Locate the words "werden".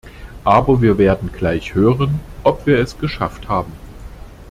0.97-1.31